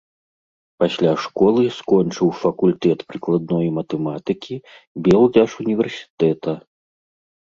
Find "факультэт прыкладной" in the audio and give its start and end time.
2.43-3.67